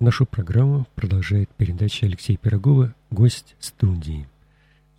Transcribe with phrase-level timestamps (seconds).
[0.00, 4.28] Нашу программу продолжает передача Алексея Пирогова «Гость студии»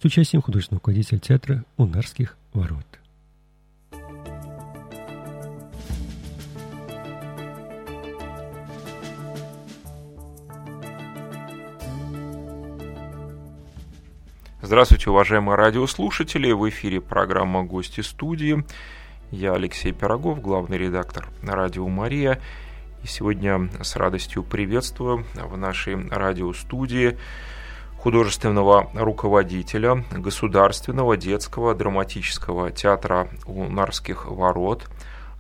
[0.02, 2.86] с участием художественного руководителя театра «Унарских ворот».
[14.62, 16.52] Здравствуйте, уважаемые радиослушатели!
[16.52, 18.66] В эфире программа «Гости студии».
[19.32, 22.42] Я Алексей Пирогов, главный редактор радио «Мария».
[23.04, 27.18] И сегодня с радостью приветствую в нашей радиостудии
[27.98, 34.90] художественного руководителя Государственного детского драматического театра Унарских ворот,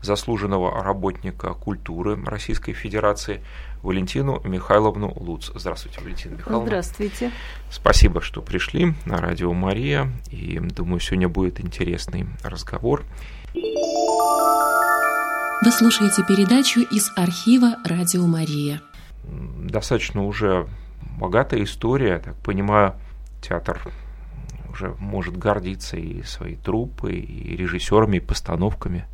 [0.01, 3.43] заслуженного работника культуры Российской Федерации
[3.81, 5.51] Валентину Михайловну Луц.
[5.53, 6.67] Здравствуйте, Валентина Михайловна.
[6.67, 7.31] Здравствуйте.
[7.69, 10.09] Спасибо, что пришли на радио Мария.
[10.31, 13.03] И думаю, сегодня будет интересный разговор.
[15.61, 18.81] Вы слушаете передачу из архива «Радио Мария».
[19.25, 20.67] Достаточно уже
[21.19, 22.95] богатая история, я так понимаю,
[23.41, 23.81] театр
[24.71, 29.05] уже может гордиться и своей труппой, и режиссерами, и постановками.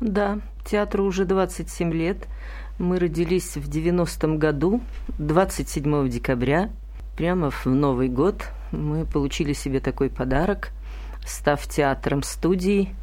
[0.00, 2.28] Да, театру уже 27 лет.
[2.78, 4.80] Мы родились в 90-м году,
[5.18, 6.70] 27 декабря,
[7.14, 8.42] прямо в Новый год.
[8.72, 10.70] Мы получили себе такой подарок,
[11.26, 12.94] став театром студии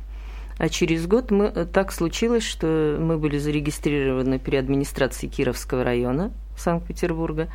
[0.58, 6.32] а через год мы, э, так случилось, что мы были зарегистрированы при администрации Кировского района
[6.58, 7.50] Санкт-Петербурга.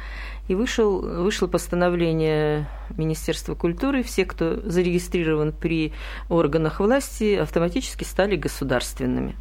[0.48, 4.02] И вышел, вышло постановление Министерства культуры.
[4.02, 5.92] Все, кто зарегистрирован при
[6.28, 9.34] органах власти, автоматически стали государственными.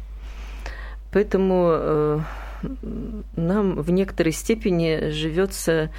[1.12, 2.20] Поэтому э,
[3.36, 5.90] нам в некоторой степени живется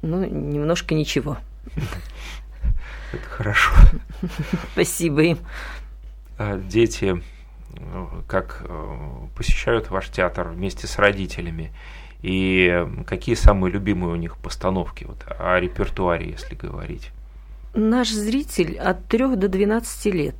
[0.00, 1.38] ну, немножко ничего.
[3.12, 3.72] Это хорошо.
[4.72, 5.38] Спасибо им.
[6.44, 7.22] А дети
[7.76, 8.96] э, как э,
[9.36, 11.72] посещают ваш театр вместе с родителями?
[12.20, 17.10] И какие самые любимые у них постановки вот, о репертуаре, если говорить?
[17.74, 20.34] Наш зритель от 3 до 12 лет.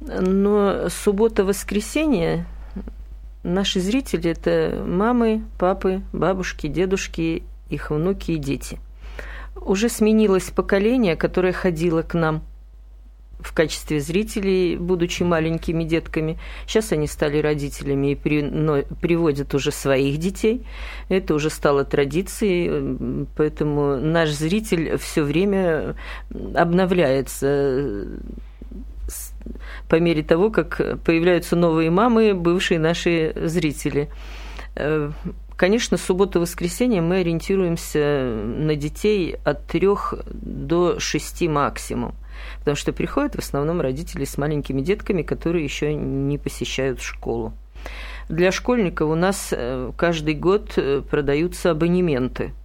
[0.00, 2.46] Но суббота-воскресенье
[3.42, 8.78] наши зрители– это мамы, папы, бабушки, дедушки, их внуки и дети.
[9.56, 12.44] Уже сменилось поколение, которое ходило к нам–
[13.42, 16.38] в качестве зрителей, будучи маленькими детками.
[16.66, 20.66] Сейчас они стали родителями и при, но, приводят уже своих детей.
[21.08, 25.96] Это уже стало традицией, поэтому наш зритель все время
[26.54, 28.06] обновляется
[29.88, 34.08] по мере того, как появляются новые мамы, бывшие наши зрители.
[34.74, 35.10] Э,
[35.56, 42.14] конечно, суббота-воскресенье мы ориентируемся на детей от трех до шести максимум
[42.58, 47.52] потому что приходят в основном родители с маленькими детками, которые еще не посещают школу.
[48.28, 52.52] Для школьников у нас э, каждый год э, продаются абонементы–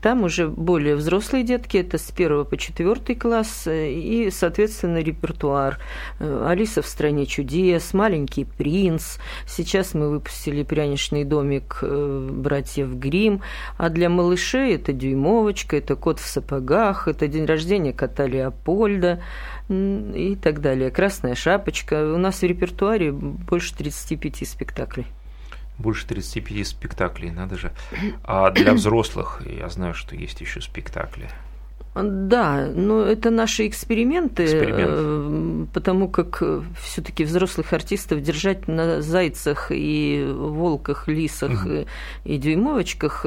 [0.00, 5.78] там уже более взрослые детки, это с первого по четвертый класс, и, соответственно, репертуар.
[6.20, 9.18] Э, «Алиса в стране чудес», «Маленький принц».
[9.46, 13.42] Сейчас мы выпустили «Пряничный домик» э, братьев Грим.
[13.76, 19.20] А для малышей это «Дюймовочка», это «Кот в сапогах», это «День рождения кота Леопольда»
[19.68, 20.90] и так далее.
[20.90, 22.14] «Красная шапочка».
[22.14, 25.06] У нас в репертуаре больше 35 спектаклей
[25.82, 27.72] больше 35 спектаклей, надо же.
[28.24, 31.28] А для взрослых я знаю, что есть еще спектакли.
[31.94, 34.90] Да, но это наши эксперименты, Эксперимент.
[34.94, 41.84] Э, потому как э, все-таки взрослых артистов держать на зайцах и волках, лисах угу.
[42.24, 43.26] и дюймовочках,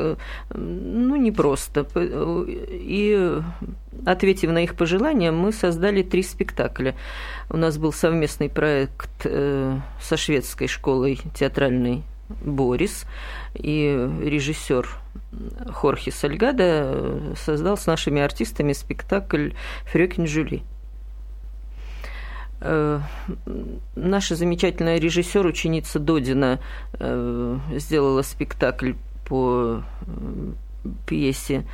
[0.49, 1.85] ну, непросто.
[2.47, 3.39] И
[4.03, 6.95] ответив на их пожелания, мы создали три спектакля.
[7.51, 13.06] У нас был совместный проект со шведской школой театральной Борис
[13.53, 14.90] и режиссер
[15.74, 19.52] Хорхе Сальгада создал с нашими артистами спектакль
[19.91, 20.64] «Фрёкин Жюли».
[22.62, 23.00] Э,
[23.96, 26.59] наша замечательная режиссер, ученица Додина,
[26.94, 28.94] э, сделала спектакль
[29.28, 30.52] по э,
[31.05, 31.66] пьесе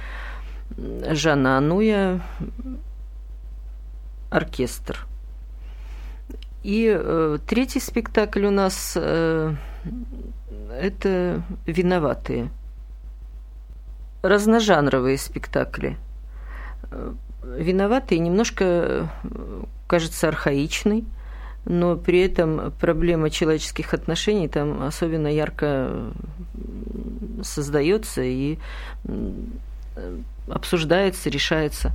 [0.77, 2.21] Жана Ануя
[4.29, 5.07] «Оркестр».
[6.63, 9.57] И третий спектакль у нас это
[11.65, 12.49] виноватые.
[14.21, 15.97] Разножанровые спектакли.
[17.43, 19.09] Виноватые немножко,
[19.87, 21.05] кажется, архаичный,
[21.65, 26.11] но при этом проблема человеческих отношений там особенно ярко
[27.41, 28.59] создается и
[30.47, 31.91] обсуждается, решается.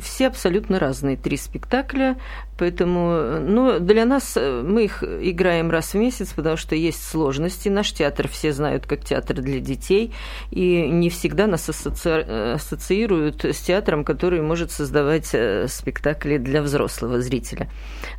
[0.00, 2.16] Все абсолютно разные, три спектакля,
[2.58, 7.68] поэтому, ну, для нас э, мы их играем раз в месяц, потому что есть сложности.
[7.68, 10.12] Наш театр все знают как театр для детей,
[10.50, 12.54] и не всегда нас асоци...
[12.54, 17.68] ассоциируют с театром, который может создавать э, спектакли для взрослого зрителя.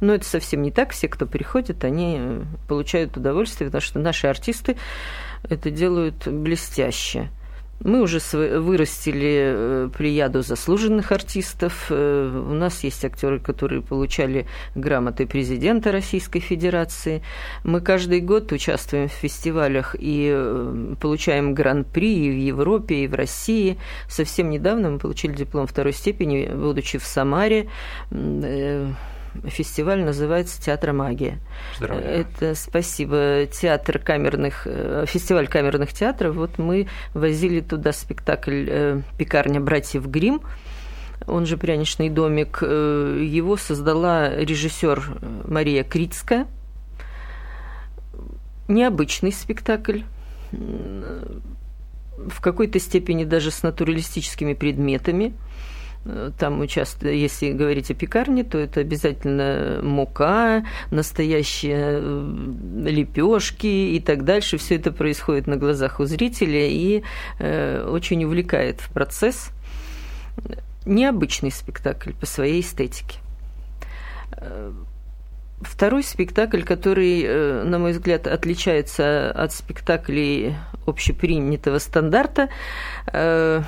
[0.01, 0.91] Но это совсем не так.
[0.91, 4.77] Все, кто приходит, они получают удовольствие, потому что наши артисты
[5.49, 7.29] это делают блестяще.
[7.79, 11.87] Мы уже вырастили э, плеяду заслуженных артистов.
[11.89, 17.21] Э, у нас есть актеры, которые получали грамоты президента Российской Федерации.
[17.63, 23.13] Мы каждый год участвуем в фестивалях и э, получаем гран-при и в Европе, и в
[23.13, 23.77] России.
[24.09, 27.69] Совсем недавно мы получили диплом второй степени, будучи в Самаре
[29.45, 31.39] фестиваль называется «Театр магия».
[31.79, 33.45] Это спасибо.
[33.51, 36.35] Театр камерных, э, фестиваль камерных театров.
[36.35, 40.41] Вот мы возили туда спектакль э, «Пекарня братьев Грим
[41.25, 46.47] он же «Пряничный домик», э, его создала режиссер Мария Крицкая.
[48.67, 50.01] Необычный спектакль,
[50.51, 55.33] в какой-то степени даже с натуралистическими предметами–
[56.37, 64.23] там участвуют, если говорить о пекарне, то это обязательно мука, настоящие э, лепешки и так
[64.23, 64.57] дальше.
[64.57, 67.03] Все это происходит на глазах у зрителя и
[67.39, 69.49] э, очень увлекает в процесс.
[70.85, 73.19] Необычный спектакль по своей эстетике.
[75.61, 80.55] Второй спектакль, который, э, на мой взгляд, отличается от спектаклей
[80.85, 82.49] общепринятого стандарта,
[83.11, 83.63] э,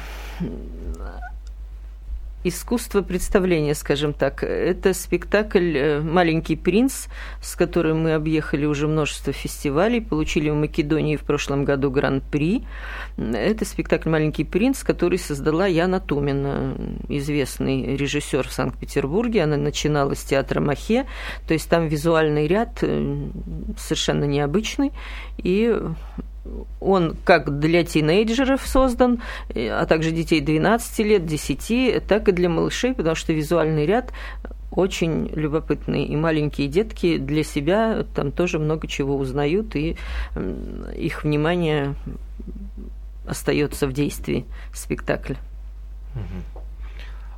[2.44, 4.44] искусство представления, скажем так.
[4.44, 7.08] Это спектакль э, «Маленький принц»,
[7.42, 12.64] с которым мы объехали уже множество фестивалей, получили в Македонии в прошлом году гран-при.
[13.18, 16.76] Это спектакль «Маленький принц», который создала Яна Тумина,
[17.10, 19.44] известный режиссер в Санкт-Петербурге.
[19.44, 21.06] Она начинала с театра Махе,
[21.48, 23.30] то есть там визуальный ряд э,
[23.78, 24.92] совершенно необычный,
[25.38, 25.78] и
[26.80, 29.22] он как для тинейджеров создан,
[29.56, 34.12] а также детей 12 лет, 10, так и для малышей, потому что визуальный ряд
[34.72, 36.06] очень любопытный.
[36.06, 39.98] И маленькие детки для себя там тоже много чего узнают, и
[40.96, 41.96] их внимание
[43.26, 45.38] остается в действии спектакля.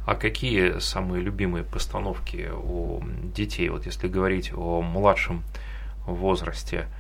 [0.05, 3.01] А какие самые любимые постановки у
[3.35, 5.43] детей, вот если говорить о младшем
[6.05, 6.85] возрасте–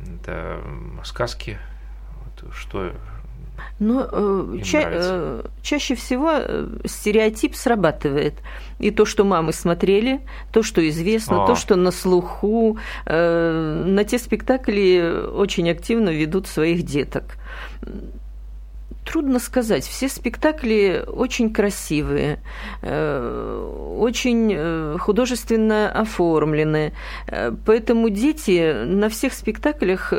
[0.00, 0.60] это
[1.04, 1.58] сказки,
[2.24, 2.92] вот, что
[3.78, 8.34] но э, ча- э, чаще всего э, стереотип срабатывает.
[8.78, 10.20] И то, что мамы смотрели,
[10.52, 11.46] то, что известно, а.
[11.46, 17.36] то, что на слуху, э, на те спектакли очень активно ведут своих деток.
[19.06, 19.84] Трудно сказать.
[19.86, 22.40] Все спектакли очень красивые,
[22.82, 26.92] э, очень э, художественно оформлены.
[27.28, 30.12] Э, поэтому дети на всех спектаклях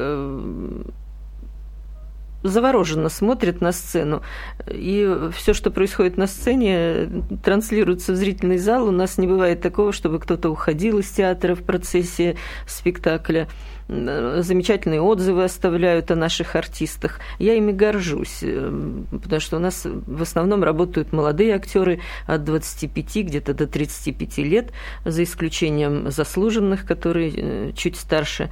[2.44, 4.22] завороженно смотрят на сцену.
[4.69, 8.88] И все, что происходит на сцене, транслируется в зрительный зал.
[8.88, 13.48] У нас не бывает такого, чтобы кто-то уходил из театра в процессе спектакля
[13.88, 17.19] замечательные отзывы оставляют о наших артистах.
[17.39, 23.24] Я ими горжусь, э, потому что у нас в основном работают молодые актеры от 25
[23.24, 24.74] где-то до 35 лет,
[25.06, 28.50] за исключением заслуженных, которые э, чуть старше.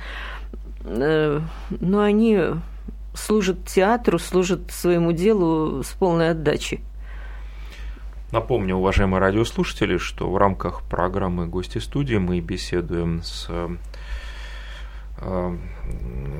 [0.86, 2.40] Э, но они
[3.16, 6.82] служат театру, служат своему делу с полной отдачей.
[8.32, 13.50] Напомню, уважаемые радиослушатели, что в рамках программы «Гости студии» мы беседуем с
[15.18, 15.58] Э,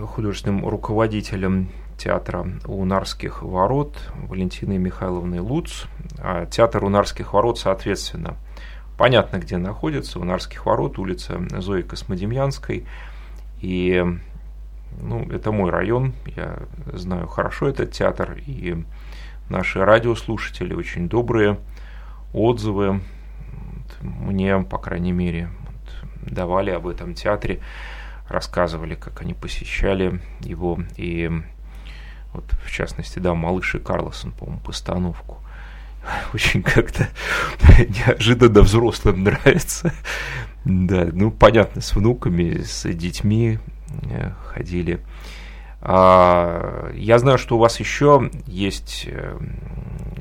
[0.06, 5.86] художественным руководителем театра Унарских ворот Валентиной Михайловной Луц.
[6.20, 8.36] А театр Унарских ворот, соответственно,
[8.98, 10.20] понятно, где находится.
[10.20, 12.86] Унарских ворот, улица Зои Космодемьянской.
[13.62, 14.04] И
[15.02, 16.60] ну, это мой район, я
[16.94, 18.84] знаю хорошо этот театр, и
[19.50, 21.60] наши радиослушатели очень добрые
[22.34, 23.02] отзывы
[24.02, 25.50] мне, по крайней мере,
[26.26, 27.62] давали об этом театре
[28.28, 30.80] рассказывали, как они посещали его.
[30.98, 31.30] И
[32.34, 35.38] вот, в частности, да, малыш и Карлосон, по-моему, постановку.
[36.34, 37.08] Очень как-то
[37.78, 39.94] неожиданно взрослым нравится.
[40.64, 43.60] Да, ну, понятно, с внуками, с детьми
[44.54, 45.00] ходили.
[45.82, 49.38] А, я знаю, что у вас еще есть э,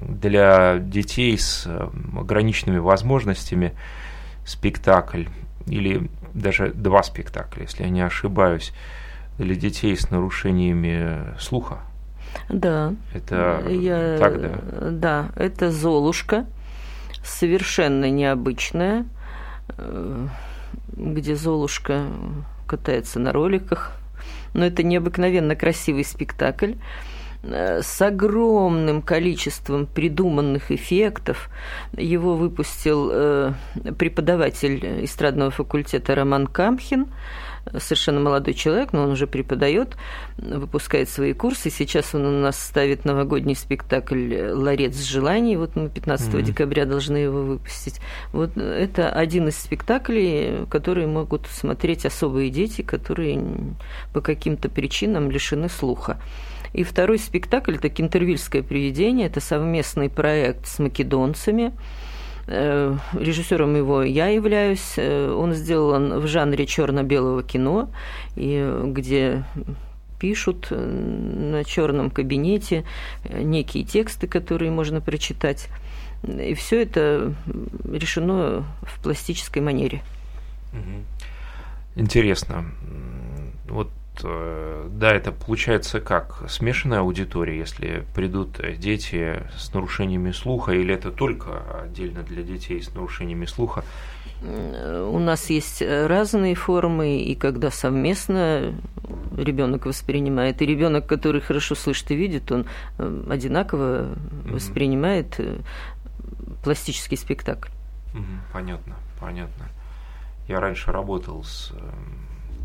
[0.00, 1.88] для детей с э,
[2.18, 3.72] ограниченными возможностями
[4.44, 5.24] спектакль
[5.66, 8.72] или даже два спектакля, если я не ошибаюсь,
[9.38, 11.78] для детей с нарушениями слуха.
[12.50, 12.94] Да.
[13.14, 14.90] Это я, так, да?
[14.90, 16.46] Да, это «Золушка».
[17.24, 19.06] совершенно необычная,
[19.78, 20.26] э,
[20.92, 22.06] где Золушка
[22.66, 23.92] катается на роликах.
[24.52, 26.74] Но это необыкновенно красивый спектакль
[27.42, 31.50] э, с огромным количеством придуманных эффектов.
[31.96, 33.52] Его выпустил э,
[33.98, 37.08] преподаватель эстрадного факультета Роман Камхин
[37.78, 39.96] совершенно молодой человек, но он уже преподает,
[40.38, 41.70] выпускает свои курсы.
[41.70, 45.56] Сейчас он у нас ставит новогодний спектакль «Ларец желаний».
[45.56, 46.42] Вот мы 15 mm-hmm.
[46.42, 48.00] декабря должны его выпустить.
[48.32, 53.42] Вот это один из спектаклей, которые могут смотреть особые дети, которые
[54.12, 56.20] по каким-то причинам лишены слуха.
[56.72, 59.28] И второй спектакль– это «Кентервильское привидение».
[59.28, 61.72] Это совместный проект с македонцами–
[62.46, 64.94] режиссером его я являюсь.
[64.96, 67.90] Э, он сделан в жанре черно-белого кино,
[68.36, 69.44] и где
[70.18, 72.84] пишут э, на черном кабинете
[73.28, 75.68] некие тексты, которые можно прочитать.
[76.22, 77.34] И все это
[77.84, 80.02] решено в пластической манере.
[81.96, 82.64] Интересно.
[83.68, 90.94] Вот Э, да, это получается как смешанная аудитория, если придут дети с нарушениями слуха, или
[90.94, 93.84] это только отдельно для детей с нарушениями слуха?
[94.42, 98.74] У нас есть разные формы, и когда совместно
[99.36, 102.66] ребенок воспринимает, и ребенок, который хорошо слышит и видит, он
[102.98, 105.58] э, одинаково воспринимает э,
[106.62, 107.70] пластический спектакль.
[108.52, 109.66] Понятно, понятно.
[110.46, 111.72] Я раньше работал с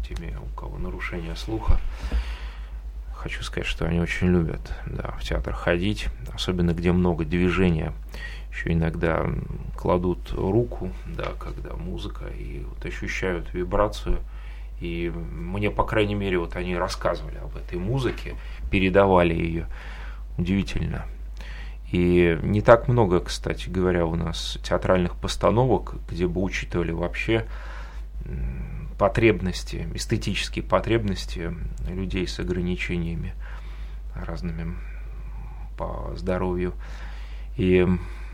[0.10, 1.80] теми, у кого нарушение слуха.
[3.14, 7.94] Хочу сказать, что они очень любят да, в театр ходить, особенно где много движения.
[8.52, 9.26] Еще иногда
[9.78, 14.20] кладут руку, да, когда музыка, и вот ощущают вибрацию.
[14.80, 18.36] И мне, по крайней мере, вот они рассказывали об этой музыке,
[18.72, 19.68] передавали ее.
[20.38, 21.06] Удивительно.
[21.92, 27.46] И не так много, кстати говоря, у нас театральных постановок, где бы учитывали вообще
[29.00, 31.56] потребности, эстетические потребности
[31.88, 33.34] людей с ограничениями
[34.14, 34.76] разными
[35.78, 36.74] по здоровью.
[37.56, 37.88] И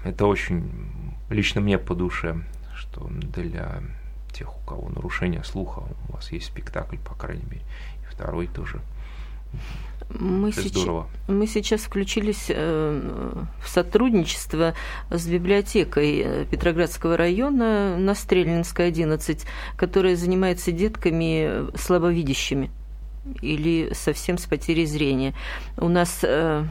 [0.04, 2.42] это очень лично мне по душе,
[2.76, 3.84] что для
[4.34, 7.64] тех, у кого нарушение слуха, у вас есть спектакль, по крайней мере,
[8.02, 8.82] и второй тоже.
[10.10, 11.08] Мы, Это сейчас, здорово.
[11.28, 14.76] мы сейчас включились э, в сотрудничество
[15.10, 19.46] с библиотекой э, Петроградского района на Стрельнинской 11,
[19.76, 22.70] которая занимается детками слабовидящими
[23.42, 25.34] или совсем с потерей зрения.
[25.78, 26.64] У нас э,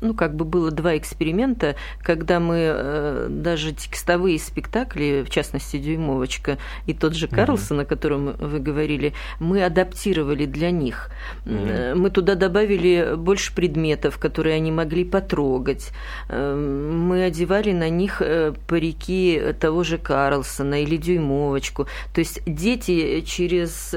[0.00, 6.58] ну, как бы было два эксперимента, когда мы э, даже текстовые спектакли, в частности, «Дюймовочка»
[6.86, 7.82] и тот же Карлсон, mm-hmm.
[7.82, 11.10] о котором вы говорили, мы адаптировали для них.
[11.44, 11.94] Mm-hmm.
[11.94, 15.90] Мы туда добавили больше предметов, которые они могли потрогать.
[16.28, 21.86] Э, мы одевали на них э, парики того же Карлсона или «Дюймовочку».
[22.14, 23.94] То есть дети через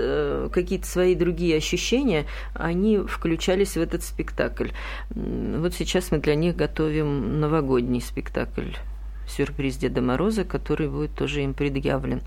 [0.52, 4.70] какие-то свои другие ощущения, они включались в этот спектакль.
[5.10, 8.72] Вот сейчас сейчас мы для них готовим новогодний спектакль
[9.28, 12.22] сюрприз Деда Мороза, который будет тоже им предъявлен.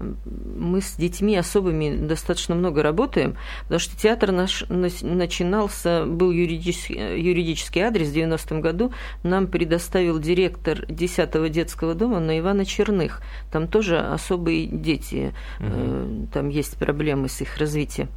[0.00, 7.82] Мы с детьми особыми достаточно много работаем, потому что театр наш начинался, был юридический, юридический
[7.82, 8.92] адрес в 90-м году,
[9.22, 13.22] нам предоставил директор 10-го детского дома на Ивана Черных.
[13.50, 16.28] Там тоже особые дети, угу.
[16.32, 18.08] там есть проблемы с их развитием.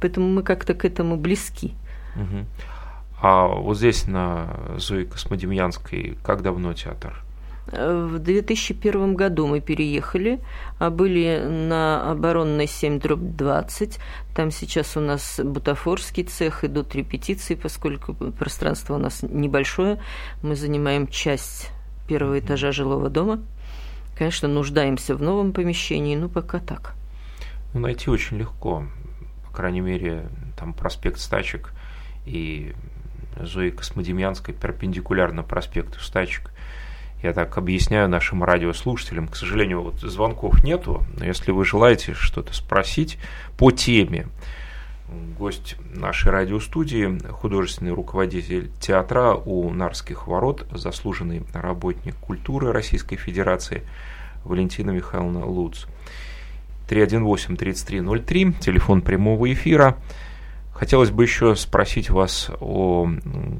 [0.00, 1.74] Поэтому мы как-то к этому близки.
[2.16, 2.46] Угу.
[3.20, 7.22] А вот здесь, на Зои Космодемьянской, как давно театр?
[7.66, 10.40] В 2001 году мы переехали,
[10.78, 13.98] а были на оборонной 7 дробь 20.
[14.36, 20.00] Там сейчас у нас бутафорский цех, идут репетиции, поскольку пространство у нас небольшое.
[20.42, 21.72] Мы занимаем часть
[22.06, 23.42] первого этажа жилого дома.
[24.16, 26.94] Конечно, нуждаемся в новом помещении, но пока так.
[27.74, 28.84] Ну, найти очень легко.
[29.44, 31.72] По крайней мере, там проспект Стачек
[32.26, 32.74] и
[33.40, 36.50] Зои Космодемьянской перпендикулярно проспекту Стачек.
[37.22, 39.28] Я так объясняю нашим радиослушателям.
[39.28, 43.18] К сожалению, вот звонков нету, но если вы желаете что-то спросить
[43.56, 44.26] по теме,
[45.38, 53.82] гость нашей радиостудии, художественный руководитель театра у Нарских ворот, заслуженный работник культуры Российской Федерации
[54.44, 55.86] Валентина Михайловна Луц.
[56.88, 59.96] 318-3303, телефон прямого эфира–
[60.78, 63.08] Хотелось бы еще спросить вас о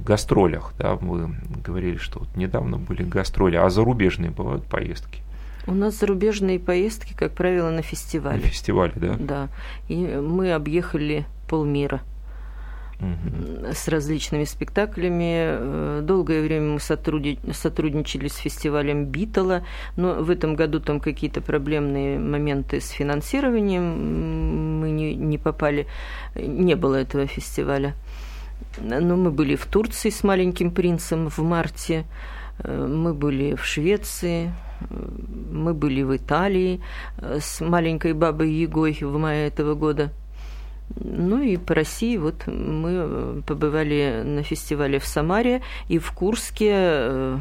[0.04, 0.74] гастролях.
[0.78, 0.96] Да?
[0.96, 5.22] Вы говорили, что вот недавно были гастроли, а зарубежные бывают поездки?
[5.66, 8.42] У нас зарубежные поездки, как правило, на фестивале.
[8.42, 9.16] На фестивале, да?
[9.18, 9.48] Да.
[9.88, 12.02] И мы объехали полмира.
[12.98, 16.00] С различными спектаклями.
[16.00, 22.80] Долгое время мы сотрудничали с фестивалем Битала, но в этом году там какие-то проблемные моменты
[22.80, 25.86] с финансированием, мы не, не попали,
[26.34, 27.94] не было этого фестиваля.
[28.80, 32.06] Но мы были в Турции с «Маленьким принцем» в марте,
[32.64, 34.54] мы были в Швеции,
[35.50, 36.80] мы были в Италии
[37.20, 40.12] с маленькой бабой Егой в мае этого года.
[40.94, 47.38] Ну и по России вот мы побывали на фестивале в Самаре и в Курске э,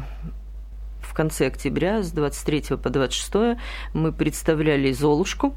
[1.00, 3.58] в конце октября с 23 по 26
[3.94, 5.54] мы представляли «Золушку»,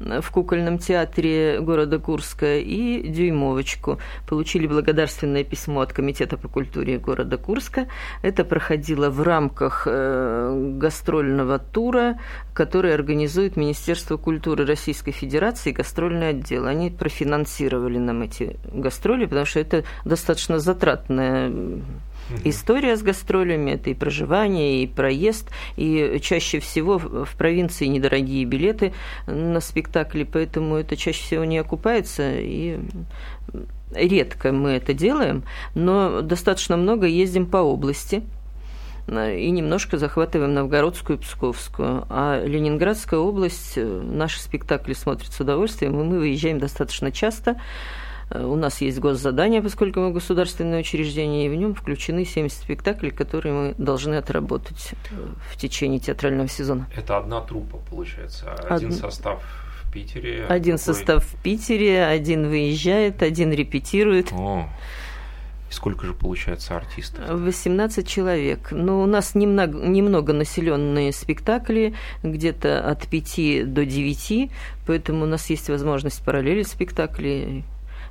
[0.00, 3.98] в кукольном театре города Курска и «Дюймовочку».
[4.28, 7.86] Получили благодарственное письмо от Комитета по культуре города Курска.
[8.22, 12.18] Это проходило в рамках э, гастрольного тура,
[12.52, 16.66] который организует Министерство культуры Российской Федерации и гастрольный отдел.
[16.66, 21.52] Они профинансировали нам эти гастроли, потому что это достаточно затратная
[22.44, 28.92] История с гастролями– это и проживание, и проезд, и чаще всего в провинции недорогие билеты
[29.26, 32.78] на спектакли, поэтому это чаще всего не окупается, и
[33.94, 38.22] редко мы это делаем, но достаточно много ездим по области,
[39.06, 42.06] и немножко захватываем Новгородскую и Псковскую.
[42.08, 47.60] А Ленинградская область, э, наши спектакли смотрят с удовольствием, и мы выезжаем достаточно часто.
[48.30, 53.10] Э, у нас есть госзадание, поскольку мы государственное учреждение, и в нем включены 70 спектаклей,
[53.10, 55.14] которые мы должны отработать э,
[55.50, 56.88] в течение театрального сезона.
[56.96, 58.96] Это одна труппа, получается, один Од...
[58.96, 59.42] состав
[59.82, 60.46] в Питере.
[60.48, 60.94] Один какой...
[60.94, 64.32] состав в Питере, один выезжает, один репетирует.
[64.32, 64.68] О.
[65.70, 67.24] Сколько же получается артистов?
[67.28, 68.70] 18 человек.
[68.70, 74.50] Но у нас немного, немного населенные спектакли, где-то от 5 до 9,
[74.86, 77.64] поэтому у нас есть возможность параллелить спектакли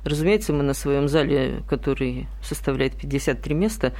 [0.04, 3.92] Разумеется, мы на своем зале, который составляет 53 места,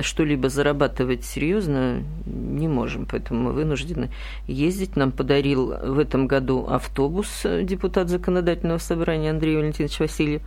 [0.00, 4.10] что-либо зарабатывать серьезно не можем, поэтому мы вынуждены
[4.46, 4.96] ездить.
[4.96, 10.42] Нам подарил в этом году автобус э, депутат законодательного собрания Андрей Валентинович Васильев.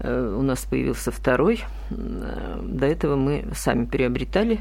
[0.00, 1.62] Э, у нас появился второй.
[1.90, 4.60] Э, до этого мы сами приобретали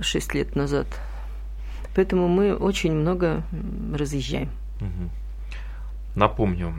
[0.00, 0.86] 6 лет назад.
[1.94, 3.42] Поэтому мы очень много
[3.94, 4.50] разъезжаем.
[6.14, 6.74] Напомню,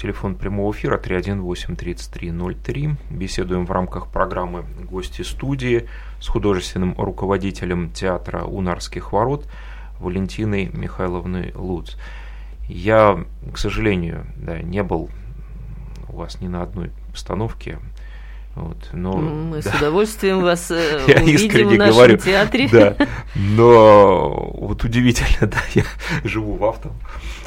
[0.00, 2.96] Телефон прямого эфира 318-3303.
[3.10, 5.88] Беседуем в рамках программы «Гости студии»
[6.20, 9.48] с художественным руководителем театра «Унарских ворот»
[9.98, 11.96] Валентиной Михайловной Луц.
[12.68, 15.10] Я, к сожалению, да, не был
[16.08, 17.80] у вас ни на одной постановке.
[18.54, 19.72] Вот, но, Мы да.
[19.72, 22.68] с удовольствием вас э, я увидим в нашем говорю, театре.
[22.70, 22.94] Да,
[23.34, 25.82] но вот удивительно, да, я
[26.22, 27.37] живу в Автом, Э,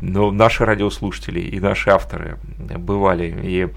[0.00, 2.38] но наши радиослушатели и наши авторы
[2.78, 3.34] бывали.
[3.42, 3.68] И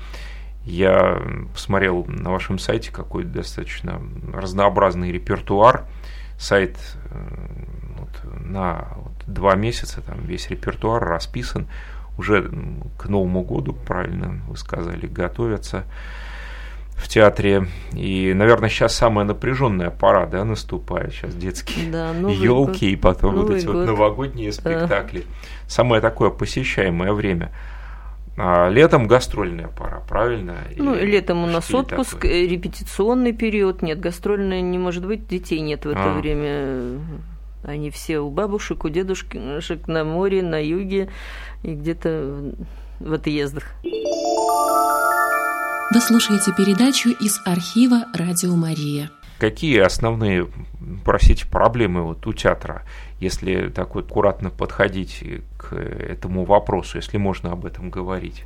[0.63, 1.21] я
[1.53, 4.01] посмотрел на вашем сайте какой достаточно
[4.33, 5.85] разнообразный репертуар.
[6.37, 6.77] Сайт
[7.11, 7.27] э,
[7.97, 11.67] вот, на вот, два месяца, там весь репертуар расписан.
[12.17, 12.51] Уже
[12.97, 15.85] к Новому году, правильно вы сказали, готовятся
[16.99, 17.65] в театре.
[17.93, 21.13] И, наверное, сейчас самая напряженная пора, да, наступает.
[21.13, 23.75] Сейчас детские да, елки и потом Новый вот эти год.
[23.75, 25.23] вот новогодние спектакли.
[25.25, 25.69] А.
[25.69, 27.51] Самое такое посещаемое время.
[28.37, 30.55] А летом гастрольная пора, правильно?
[30.77, 32.31] Ну, Или летом у нас отпуск, такое?
[32.31, 33.81] Э, репетиционный период.
[33.81, 36.19] Нет, гастрольная не может быть, детей нет в это а.
[36.19, 36.99] время.
[37.63, 41.09] Они все у бабушек, у дедушек на море, на юге
[41.63, 42.53] и где-то
[42.99, 43.73] в отъездах.
[45.91, 49.09] Вы слушаете передачу из архива «Радио Мария».
[49.39, 50.47] Какие основные,
[51.03, 52.83] простите, проблемы вот у театра,
[53.19, 55.23] если так вот аккуратно подходить
[55.57, 58.43] к этому вопросу, если можно об этом говорить?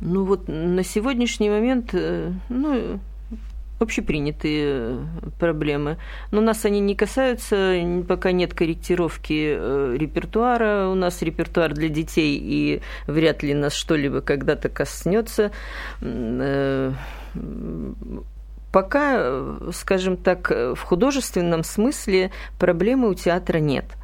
[0.00, 3.00] Ну вот на сегодняшний момент, э, ну,
[3.78, 5.04] общепринятые э,
[5.38, 5.98] проблемы.
[6.30, 7.76] Но нас они не касаются,
[8.08, 10.88] пока нет корректировки э, репертуара.
[10.88, 15.50] У нас репертуар для детей, и вряд ли нас что-либо когда-то коснется.
[16.00, 16.92] Э,
[18.72, 23.84] пока, скажем так, в художественном смысле проблемы у театра нет–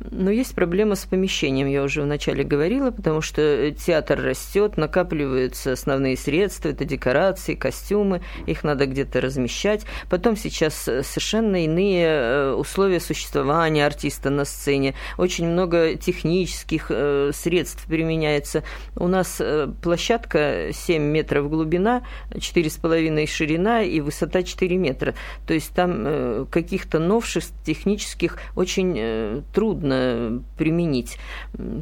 [0.00, 6.16] но есть проблема с помещением, я уже вначале говорила, потому что театр растет, накапливаются основные
[6.16, 9.84] средства, это декорации, костюмы, их надо где-то размещать.
[10.08, 14.94] Потом сейчас совершенно иные э, условия существования артиста на сцене.
[15.16, 18.62] Очень много технических э, средств применяется.
[18.94, 25.14] У нас э, площадка 7 метров глубина, 4,5 ширина и высота 4 метра.
[25.46, 31.18] То есть там каких-то новшеств технических очень трудно можно применить.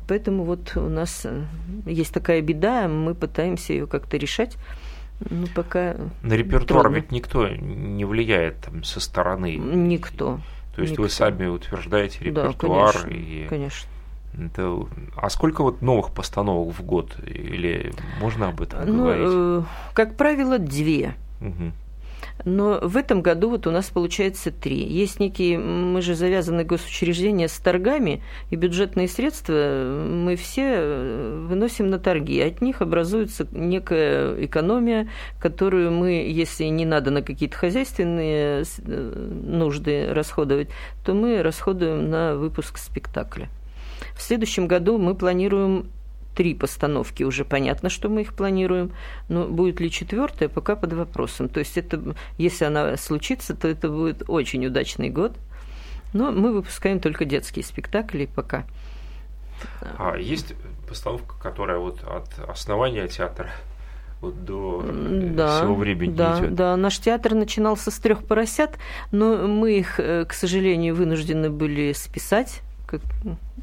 [0.09, 1.27] Поэтому вот у нас
[1.85, 4.57] есть такая беда, мы пытаемся ее как-то решать.
[5.31, 6.97] Ну, пока На репертуар трудно.
[6.97, 9.57] ведь никто не влияет там, со стороны.
[9.57, 10.41] Никто.
[10.75, 11.05] То есть никто.
[11.05, 13.47] вы сами утверждаете репертуар да, конечно, и.
[13.49, 13.89] Конечно.
[14.39, 14.87] Это...
[15.17, 17.17] А сколько вот новых постановок в год?
[17.27, 19.29] Или можно об этом ну, говорить?
[19.31, 19.63] Э,
[19.95, 21.15] как правило, две.
[21.41, 21.73] Угу.
[22.45, 24.77] Но в этом году вот у нас получается три.
[24.77, 31.89] Есть некие, мы же завязаны госучреждения с торгами, и бюджетные средства мы все э, выносим
[31.91, 32.41] на торги.
[32.41, 35.09] От них образуется некая экономия,
[35.41, 40.69] которую мы, если не надо на какие-то хозяйственные э, нужды расходовать,
[41.05, 43.49] то мы расходуем на выпуск спектакля.
[44.15, 45.91] В следующем году мы планируем
[46.37, 48.93] три постановки, уже понятно, что мы их планируем,
[49.29, 51.49] но будет ли четвертая, пока под вопросом.
[51.49, 55.33] То есть это, если она случится, то это будет очень удачный год.
[56.13, 58.65] Но мы выпускаем только детские спектакли пока.
[59.99, 60.55] А есть
[60.87, 63.51] постановка, которая вот от основания театра
[64.21, 66.55] вот до да, всего времени да, идет.
[66.55, 68.79] Да, наш театр начинался с трех поросят,
[69.11, 73.01] но мы их, э, к сожалению, вынуждены были списать как,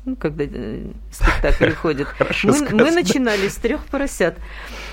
[0.06, 2.08] ну, когда э, спектакль ходит.
[2.44, 4.38] Мы, мы начинали с трех поросят.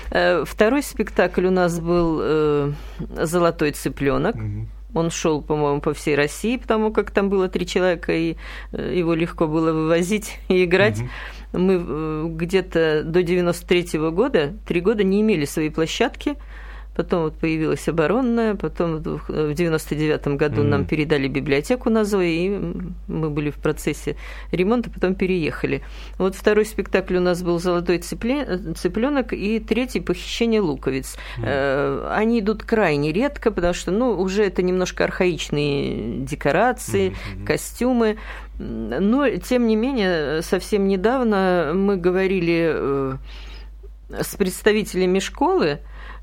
[0.09, 2.71] Э, второй спектакль у нас был э,
[3.23, 4.35] Золотой цыпленок.
[4.93, 8.35] Он шел, по-моему, по всей России, потому как там было три человека, и
[8.73, 10.99] его легко было вывозить и играть.
[10.99, 11.61] Угу.
[11.61, 16.35] Мы где-то до 93 -го года, три года не имели своей площадки
[17.01, 20.67] потом вот появилась оборонная, потом в 99 году mm-hmm.
[20.67, 22.49] нам передали библиотеку на Зои, и
[23.07, 24.17] мы были в процессе
[24.51, 25.81] ремонта, потом переехали.
[26.19, 31.17] Вот второй спектакль у нас был «Золотой цыпленок» и третий «Похищение луковиц».
[31.39, 32.11] Mm-hmm.
[32.11, 37.45] Они идут крайне редко, потому что, ну, уже это немножко архаичные декорации, mm-hmm.
[37.45, 38.17] костюмы,
[38.59, 43.13] но, тем не менее, совсем недавно мы говорили э,
[44.19, 45.79] с представителями школы,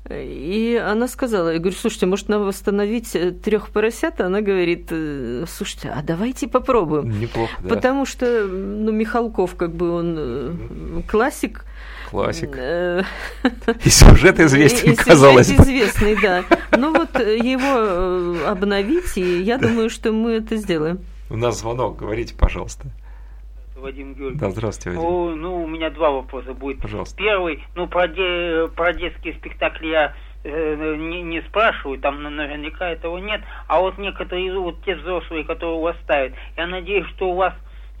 [0.09, 4.21] и она сказала, я говорю, слушайте, может нам восстановить э, трех поросят?
[4.21, 7.19] Она говорит, «Э, слушайте, а давайте попробуем.
[7.19, 7.75] Неплохо, да.
[7.75, 11.63] Потому что, ну, Михалков, как бы он э, классик.
[12.09, 12.57] Классик.
[13.85, 16.43] И сюжет известен, казалось сюжет известный, да.
[16.75, 20.99] Ну вот его обновить, и я думаю, что мы это сделаем.
[21.29, 22.87] У нас звонок, говорите, пожалуйста.
[23.79, 24.39] Вадим Георгиевич.
[24.39, 25.11] Да, здравствуйте, Вадим.
[25.11, 26.81] О, ну, у меня два вопроса будет.
[26.81, 27.17] Пожалуйста.
[27.17, 33.17] Первый, ну, про, де, про детские спектакли я э, не, не спрашиваю, там наверняка этого
[33.17, 33.41] нет.
[33.67, 37.53] А вот некоторые, вот те взрослые, которые у вас ставят, я надеюсь, что у вас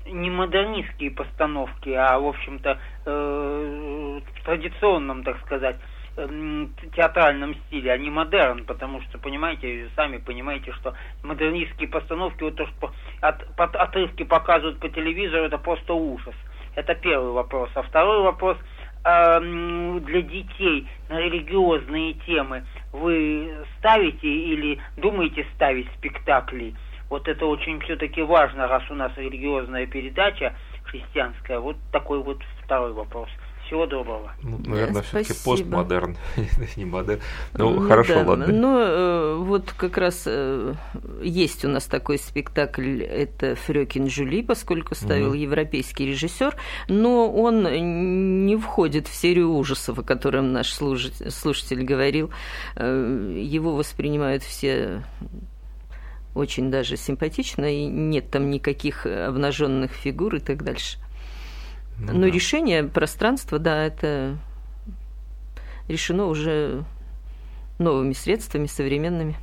[0.05, 5.75] не модернистские постановки, а, в общем-то, э, традиционном, так сказать,
[6.95, 12.67] театральном стиле, а не модерн, потому что, понимаете, сами понимаете, что модернистские постановки, вот то,
[12.67, 16.35] что от, под, отрывки показывают по телевизору, это просто ужас.
[16.75, 17.69] Это первый вопрос.
[17.75, 18.57] А второй вопрос
[19.03, 19.39] э,
[20.01, 26.75] для детей на религиозные темы вы ставите или думаете ставить спектакли?
[27.09, 30.53] Вот это очень все-таки важно, раз у нас религиозная передача
[30.83, 31.59] христианская.
[31.59, 33.29] Вот такой вот второй вопрос.
[33.69, 34.31] Всего доброго.
[34.41, 36.17] Ну, наверное, да, все-таки постмодерн,
[36.75, 37.21] не модерн.
[37.53, 38.29] Ну, ну хорошо, да.
[38.29, 38.47] ладно.
[38.47, 40.73] Ну, э, вот как раз э,
[41.21, 45.35] есть у нас такой спектакль, это Фрёкин Жюли, поскольку ставил угу.
[45.35, 46.55] европейский режиссер,
[46.87, 52.31] но он не входит в серию ужасов, о котором наш слушатель говорил.
[52.75, 55.03] Э, его воспринимают все
[56.33, 60.97] очень даже симпатично, и нет там никаких обнаженных фигур и так дальше.
[61.99, 62.27] Ну, Но да.
[62.27, 64.37] решение пространства, да, это
[65.87, 66.83] решено уже
[67.77, 69.35] новыми средствами, современными.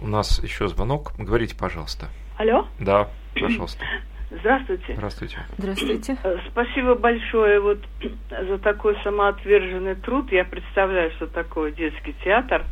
[0.00, 1.12] У нас еще звонок.
[1.18, 2.06] Говорите, пожалуйста.
[2.36, 2.68] Алло?
[2.78, 3.84] Да, пожалуйста.
[4.30, 4.94] Здравствуйте.
[4.94, 5.38] Здравствуйте.
[5.56, 6.18] Здравствуйте.
[6.22, 7.78] Э, спасибо большое вот
[8.30, 10.30] за такой самоотверженный труд.
[10.30, 12.64] Я представляю, что такое детский театр.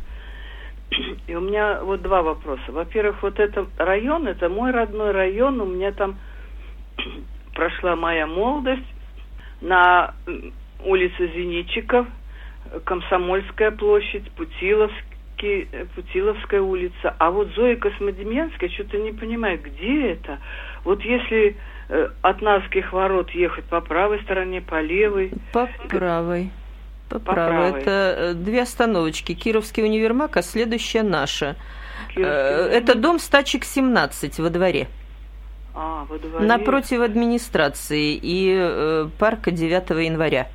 [1.27, 2.71] И у меня вот два вопроса.
[2.71, 6.17] Во-первых, вот этот район, это мой родной район, у меня там
[7.57, 8.85] прошла моя молодость
[9.61, 10.13] на
[10.85, 12.05] улице Зенитчиков,
[12.85, 17.15] Комсомольская площадь, Путиловский, э, Путиловская улица.
[17.17, 20.37] А вот Зоя Космодемьянская что-то не понимает, где это?
[20.83, 21.57] Вот если
[21.89, 25.31] э, от Навских ворот ехать по правой стороне, по левой?
[25.51, 26.51] По правой.
[27.09, 27.71] По, по правой.
[27.71, 27.81] правой.
[27.81, 29.33] Это э, две остановочки.
[29.33, 31.55] Кировский универмаг, а следующая наша.
[32.13, 34.87] Кировский Это дом стачек 17 во дворе.
[35.79, 36.43] А, во дворе.
[36.43, 40.47] Напротив администрации и э, парка 9 января.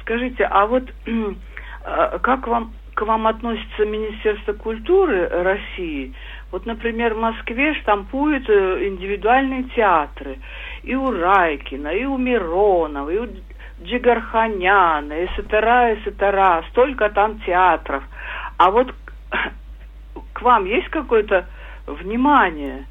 [0.00, 6.14] Скажите, а вот э, как вам к вам относится Министерство культуры России?
[6.50, 10.38] Вот, например, в Москве штампуют э, индивидуальные театры.
[10.82, 13.26] И у Райкина, и у Миронова, и у
[13.84, 16.64] Джигарханяна, и Сатара, и Сатара.
[16.70, 18.02] Столько там театров.
[18.56, 18.94] А вот
[20.32, 21.44] к вам есть какое-то
[21.86, 22.86] внимание?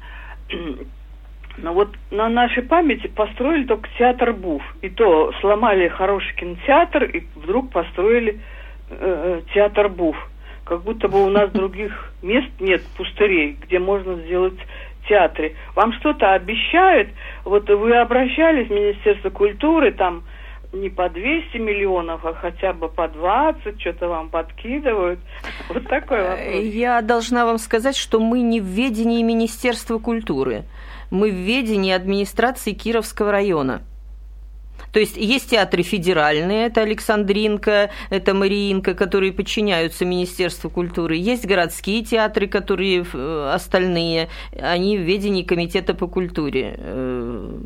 [1.58, 4.62] Но вот на нашей памяти построили только театр Буф.
[4.80, 8.40] И то сломали хороший кинотеатр, и вдруг построили
[8.90, 10.16] э, э театр Буф.
[10.64, 14.58] Как будто бы у нас других мест нет, пустырей, где можно сделать
[15.08, 15.54] театры.
[15.74, 17.10] Вам что-то обещают?
[17.44, 20.22] Вот вы обращались в Министерство культуры, там
[20.72, 25.20] не по 200 миллионов, а хотя бы по 20, что-то вам подкидывают.
[25.68, 26.64] Вот такой вопрос.
[26.64, 30.64] Я должна вам сказать, что мы не в ведении Министерства культуры
[31.12, 33.82] мы в ведении администрации Кировского района.
[34.92, 41.16] То есть есть театры федеральные, это Александринка, это Мариинка, которые подчиняются Министерству культуры.
[41.16, 47.58] Есть городские театры, которые э, остальные, они в ведении Комитета по культуре э,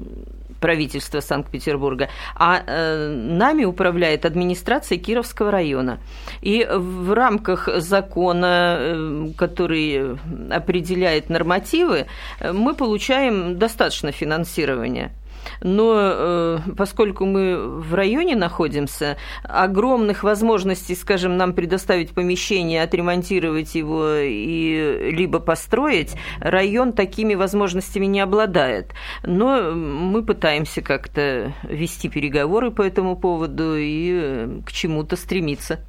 [0.60, 5.98] правительства Санкт-Петербурга, а э, нами управляет администрация Кировского района.
[6.42, 10.16] И в рамках закона, э, который
[10.50, 12.06] определяет нормативы,
[12.40, 15.10] э, мы получаем достаточно финансирования
[15.62, 24.16] но э, поскольку мы в районе находимся, огромных возможностей, скажем, нам предоставить помещение, отремонтировать его
[24.16, 28.92] и либо построить, район такими возможностями не обладает.
[29.24, 35.80] Но мы пытаемся как-то вести переговоры по этому поводу и к чему-то стремиться.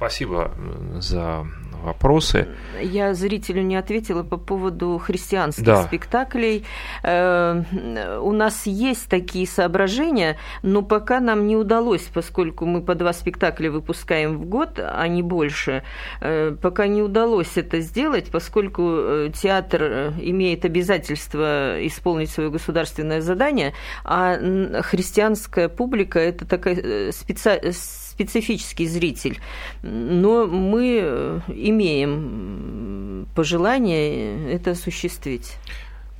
[0.00, 0.50] Спасибо
[0.98, 1.44] за
[1.82, 2.48] вопросы.
[2.80, 5.82] Я зрителю не ответила по поводу христианских да.
[5.82, 6.64] спектаклей.
[7.02, 13.12] Э, у нас есть такие соображения, но пока нам не удалось, поскольку мы по два
[13.12, 15.82] спектакля выпускаем в год, а не больше,
[16.22, 23.74] э, пока не удалось это сделать, поскольку э, театр имеет обязательство исполнить свое государственное задание,
[24.04, 24.38] а
[24.80, 27.72] христианская публика это такая специальная
[28.20, 29.38] специфический зритель.
[29.82, 35.56] Но мы э, имеем пожелание это осуществить.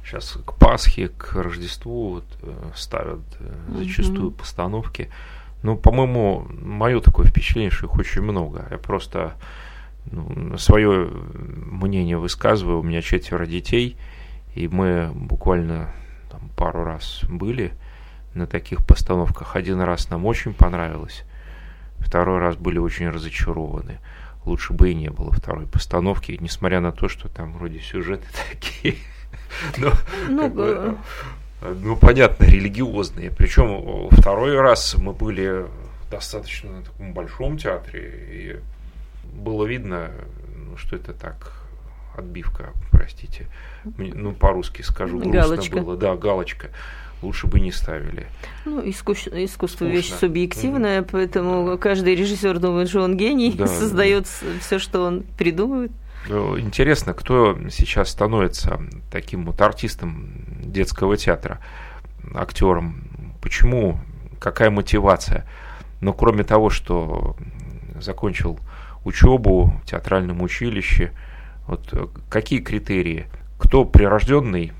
[0.05, 4.39] Сейчас к Пасхе, к Рождеству вот, э, ставят э, зачастую mm-hmm.
[4.39, 5.11] постановки.
[5.63, 8.67] Ну, по-моему, мое такое впечатление, что их очень много.
[8.71, 9.35] Я просто
[10.11, 12.81] ну, свое мнение высказываю.
[12.81, 13.97] У меня четверо детей,
[14.55, 15.93] и мы буквально
[16.31, 17.73] там, пару раз были
[18.33, 19.55] на таких постановках.
[19.55, 21.25] Один раз нам очень понравилось.
[22.01, 23.99] Второй раз были очень разочарованы.
[24.45, 28.97] Лучше бы и не было второй постановки, несмотря на то, что там вроде сюжеты такие.
[29.79, 29.93] Но,
[30.29, 30.97] ну, бы,
[31.61, 33.31] ну, понятно, религиозные.
[33.31, 38.61] Причем второй раз мы были в достаточно таком большом театре, и
[39.33, 40.11] было видно,
[40.57, 41.53] ну, что это так
[42.17, 43.47] отбивка, простите.
[43.85, 45.77] Ну, по-русски скажу, грустно галочка.
[45.77, 45.97] было.
[45.97, 46.71] Да, галочка
[47.23, 48.27] лучше бы не ставили.
[48.65, 54.25] Ну, искусство, искусство вещь субъективная, mm поэтому каждый режиссер думает, что он гений, да, создает
[54.25, 54.47] да.
[54.61, 55.93] все, что он придумывает.
[56.29, 58.81] Ну, интересно, кто сейчас становится
[59.11, 60.29] таким вот артистом
[60.63, 61.61] детского театра,
[62.35, 63.05] актером?
[63.41, 63.99] Почему?
[64.39, 65.47] Какая мотивация?
[66.01, 67.37] Но кроме того, что
[67.99, 68.59] закончил
[69.05, 71.13] учебу в театральном училище,
[71.67, 73.27] вот какие критерии?
[73.59, 74.73] Кто прирожденный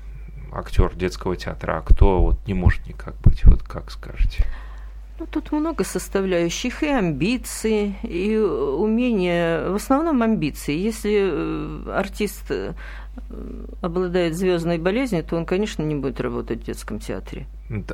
[0.51, 4.45] актер детского театра, а кто вот не может никак быть, вот как скажете?
[5.19, 10.75] Ну, тут много составляющих, и амбиции, и умение, в основном амбиции.
[10.75, 12.73] Если э, артист э,
[13.81, 17.47] обладает звездной болезнью, то он, конечно, не будет работать в детском театре.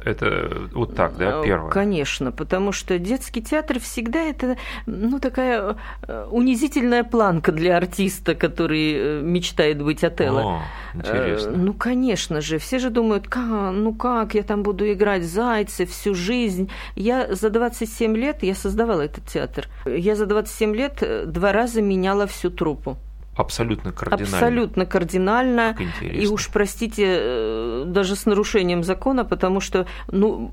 [0.03, 1.69] Это вот так, да, э, первое?
[1.69, 5.77] Конечно, потому что детский театр всегда это, ну, такая
[6.07, 10.41] э, унизительная планка для артиста, который э, мечтает быть Отелло.
[10.41, 10.61] О,
[10.95, 11.51] интересно.
[11.55, 16.15] Ну, конечно же, все же думают, как, ну как, я там буду играть зайцы всю
[16.15, 16.71] жизнь.
[16.95, 22.25] Я за 27 лет, я создавала этот театр, я за 27 лет два раза меняла
[22.25, 22.97] всю труппу.
[23.37, 24.37] Абсолютно кардинально.
[24.37, 25.77] Абсолютно кардинально.
[26.01, 30.49] И уж, простите, э, даже с нарушением закона, потому что ну,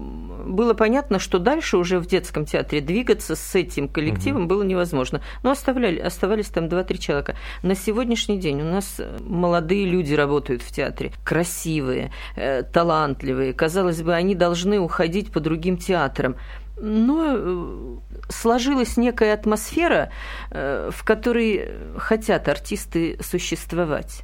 [0.46, 4.48] было понятно, что дальше уже в детском театре двигаться с этим коллективом угу.
[4.48, 5.22] было невозможно.
[5.42, 7.36] Но оставляли, оставались там 2-3 человека.
[7.62, 13.54] На сегодняшний день у нас молодые люди работают в театре, красивые, э, талантливые.
[13.54, 16.36] Казалось бы, они должны уходить по другим театрам
[16.76, 17.96] но э,
[18.28, 20.10] сложилась некая атмосфера,
[20.50, 24.22] э, в которой хотят артисты существовать.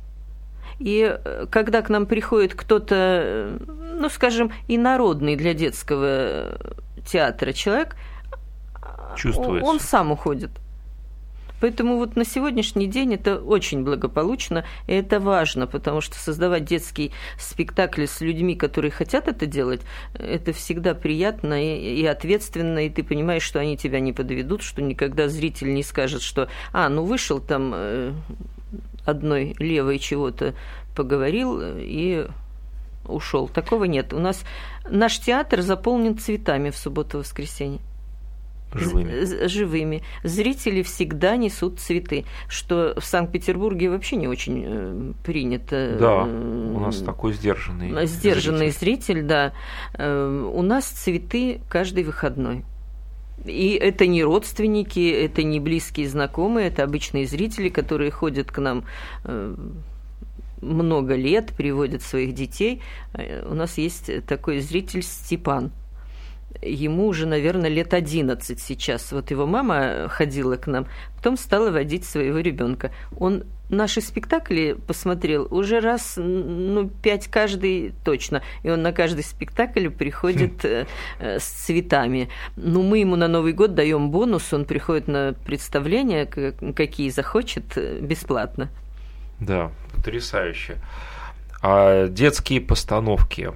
[0.79, 6.59] И э, когда к нам приходит кто-то, ну, скажем, инородный для детского
[7.07, 7.97] театра человек,
[9.17, 9.69] Чувствуется.
[9.69, 10.51] он сам уходит.
[11.61, 17.13] Поэтому вот на сегодняшний день это очень благополучно, и это важно, потому что создавать детский
[17.39, 19.83] спектакль с людьми, которые хотят это делать,
[20.15, 24.83] это всегда приятно и, и ответственно, и ты понимаешь, что они тебя не подведут, что
[24.83, 28.13] никогда зритель не скажет, что «а, ну вышел там э,
[29.05, 30.55] одной левой чего-то
[30.97, 32.27] поговорил и
[33.05, 33.49] ушел.
[33.49, 34.13] Такого нет.
[34.13, 34.43] У нас
[34.89, 37.81] наш театр заполнен цветами в субботу-воскресенье.
[38.73, 39.47] Живыми.
[39.47, 40.03] живыми.
[40.23, 45.97] Зрители всегда несут цветы, что в Санкт-Петербурге вообще не очень э, принято.
[45.99, 48.07] Да, у нас такой сдержанный.
[48.07, 49.53] Сдержанный зритель, зритель да.
[49.95, 52.65] Э, у нас цветы каждый выходной.
[53.45, 58.85] И это не родственники, это не близкие знакомые, это обычные зрители, которые ходят к нам
[59.25, 59.55] э,
[60.61, 62.83] много лет, приводят своих детей.
[63.45, 65.73] У нас есть такой зритель Степан
[66.63, 69.13] ему уже, наверное, лет 11 сейчас.
[69.13, 70.87] Вот его мама ходила к нам,
[71.17, 72.93] потом стала водить своего ребенка.
[73.19, 78.43] Он наши спектакли посмотрел уже раз, ну, пять каждый точно.
[78.63, 80.87] И он на каждый спектакль приходит хм.
[81.21, 82.29] э, с цветами.
[82.57, 88.01] Ну, мы ему на Новый год даем бонус, он приходит на представления, какие захочет, э,
[88.01, 88.69] бесплатно.
[89.39, 90.77] Да, потрясающе.
[91.63, 93.53] А детские постановки,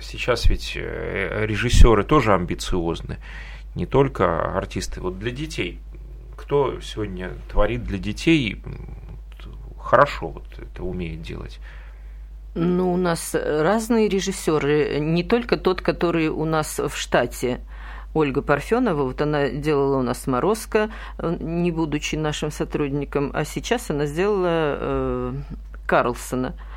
[0.00, 3.18] сейчас ведь э, режиссеры тоже амбициозны,
[3.74, 5.00] не только артисты.
[5.00, 5.80] Вот для детей,
[6.36, 8.62] кто сегодня творит для детей
[9.78, 11.58] хорошо вот это умеет делать?
[12.54, 17.60] Ну, у нас разные режиссеры, не только тот, который у нас в штате.
[18.12, 24.06] Ольга Парфенова, вот она делала у нас «Морозко», не будучи нашим сотрудником, а сейчас она
[24.06, 25.34] сделала э,
[25.86, 26.54] Карлсона–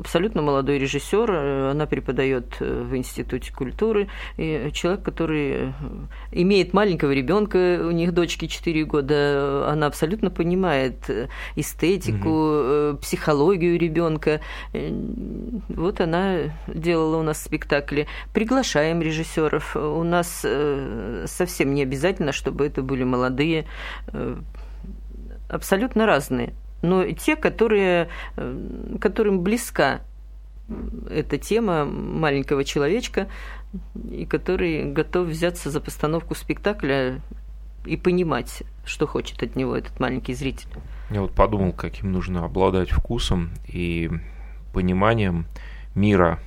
[0.00, 5.72] абсолютно молодой режиссер, э, она преподает э, в Институте культуры, и человек, который э,
[6.32, 11.10] имеет маленького ребенка, у них дочки 4 года, она абсолютно понимает
[11.56, 12.98] эстетику, угу.
[12.98, 14.40] психологию ребенка.
[15.68, 18.06] Вот она делала у нас спектакли.
[18.32, 19.76] Приглашаем режиссеров.
[19.76, 20.44] У нас
[21.26, 23.66] совсем не обязательно, чтобы это были молодые,
[25.48, 26.54] абсолютно разные
[26.86, 30.00] но те, которые, э, которым близка
[31.10, 33.28] эта тема маленького человечка,
[34.10, 37.20] и который готов взяться за постановку спектакля
[37.84, 40.68] и понимать, что хочет от него этот маленький зритель.
[41.10, 44.10] Я вот подумал, каким нужно обладать вкусом и
[44.72, 45.46] пониманием
[45.94, 46.40] мира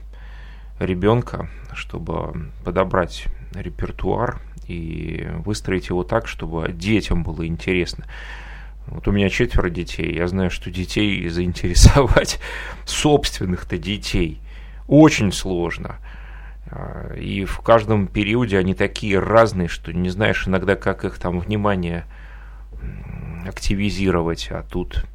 [0.80, 8.06] ребенка, чтобы подобрать репертуар и выстроить его так, чтобы детям было интересно.
[8.89, 10.13] Вот у меня четверо детей.
[10.15, 12.39] Я знаю, что детей заинтересовать
[12.86, 14.39] собственных-то детей
[14.88, 15.97] очень сложно.
[16.71, 21.39] А, и в каждом периоде они такие разные, что не знаешь иногда, как их там
[21.39, 22.06] внимание
[23.47, 25.06] активизировать, а тут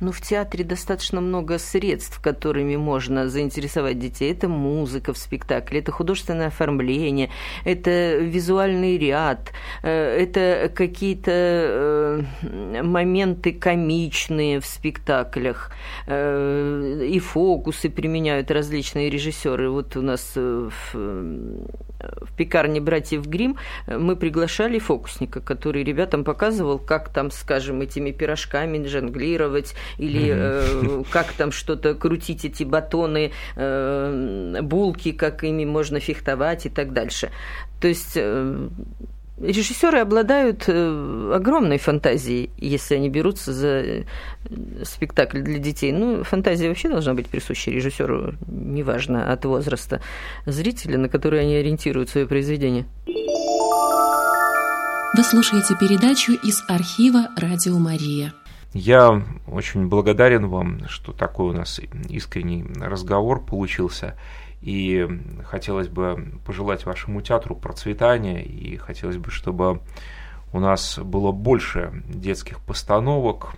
[0.00, 4.32] но в театре достаточно много средств, которыми можно заинтересовать детей.
[4.32, 7.30] Это музыка в спектакле, это художественное оформление,
[7.64, 12.22] это визуальный ряд, э, это какие-то э,
[12.82, 15.70] моменты комичные в спектаклях.
[16.06, 19.70] Э, и фокусы применяют различные режиссеры.
[19.70, 20.72] Вот у нас в,
[22.20, 28.84] в пекарне братьев Грим мы приглашали фокусника, который ребятам показывал, как там, скажем, этими пирожками
[28.86, 36.66] жонглировать, или э, как там что-то крутить эти батоны, э, булки, как ими можно фехтовать
[36.66, 37.30] и так дальше.
[37.80, 38.68] То есть э,
[39.38, 44.04] режиссеры обладают э, огромной фантазией, если они берутся за э,
[44.84, 45.92] спектакль для детей.
[45.92, 50.00] Ну, фантазия вообще должна быть присуща режиссеру, неважно от возраста
[50.46, 52.86] зрителя, на который они ориентируют свое произведение.
[55.14, 58.32] Вы слушаете передачу из архива «Радио Мария».
[58.72, 64.16] Я очень благодарен вам, что такой у нас искренний разговор получился.
[64.62, 65.08] И
[65.44, 69.80] хотелось бы пожелать вашему театру процветания, и хотелось бы, чтобы
[70.52, 73.54] у нас было больше детских постановок,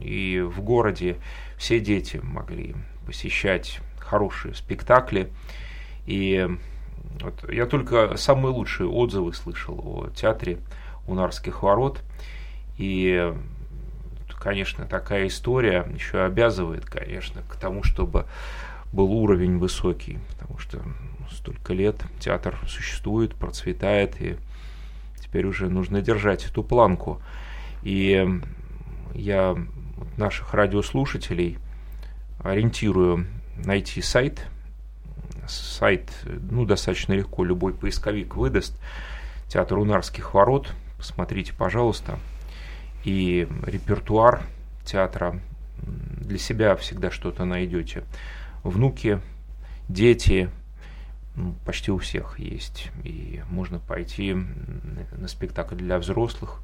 [0.00, 1.16] и в городе
[1.56, 2.74] все дети могли
[3.06, 5.32] посещать хорошие спектакли.
[6.06, 6.46] И
[7.20, 10.58] вот я только самые лучшие отзывы слышал о театре
[11.06, 12.02] Унарских ворот.
[12.78, 13.32] И
[14.42, 18.26] конечно, такая история еще обязывает, конечно, к тому, чтобы
[18.92, 20.82] был уровень высокий, потому что
[21.30, 24.36] столько лет театр существует, процветает, и
[25.20, 27.20] теперь уже нужно держать эту планку.
[27.82, 28.40] И
[29.14, 29.56] я
[30.16, 31.58] наших радиослушателей
[32.42, 33.26] ориентирую
[33.64, 34.46] найти сайт.
[35.48, 36.10] Сайт,
[36.50, 38.78] ну, достаточно легко, любой поисковик выдаст.
[39.48, 40.72] Театр Унарских ворот.
[40.98, 42.18] Посмотрите, пожалуйста.
[43.04, 44.42] и репертуар
[44.84, 45.40] театра
[45.82, 48.04] для себя всегда что-то найдете.
[48.62, 49.20] Внуки,
[49.88, 50.50] дети,
[51.34, 52.90] ну, почти у всех есть.
[53.04, 56.62] И можно пойти на спектакль для взрослых.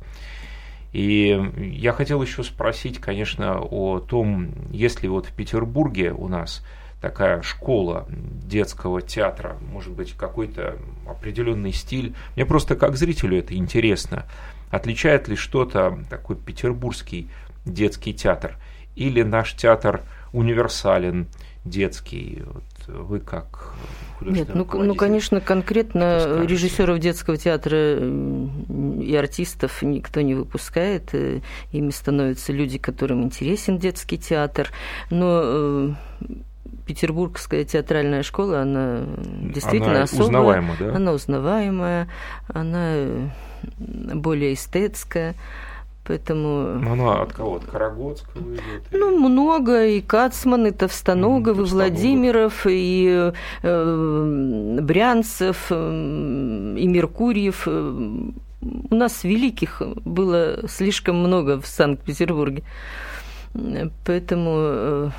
[0.92, 6.64] И я хотел еще спросить, конечно, о том, если вот в Петербурге у нас
[7.00, 10.76] такая школа детского театра, может быть, какой-то
[11.06, 12.14] определенный стиль.
[12.34, 14.24] Мне просто как зрителю это интересно.
[14.70, 17.28] Отличает ли что-то такой петербургский
[17.64, 18.56] детский театр?
[18.96, 21.28] Или наш театр универсален,
[21.68, 22.42] детский?
[22.46, 23.74] Вот вы как
[24.20, 31.10] нет, ну, ну, конечно, конкретно режиссеров детского театра и артистов никто не выпускает.
[31.12, 31.40] Э,
[31.72, 34.70] ими становятся люди, которым интересен детский театр.
[35.10, 35.90] Но э,
[36.86, 39.04] Петербургская театральная школа, она
[39.42, 40.26] действительно она особая.
[40.26, 40.96] Узнаваема, да?
[40.96, 42.08] Она узнаваемая,
[42.48, 43.30] она
[43.78, 45.34] более эстетская.
[46.08, 46.78] Поэтому...
[46.80, 47.56] Ну, она от кого?
[47.56, 48.82] От Карагодского идет?
[48.92, 49.86] Ну, много.
[49.86, 53.32] И Кацман, и Товстоногов, mm, и Владимиров, и
[53.62, 57.68] э, Брянцев, э, и Меркурьев.
[57.68, 62.62] У нас великих было слишком много в Санкт-Петербурге.
[64.06, 65.10] Поэтому э,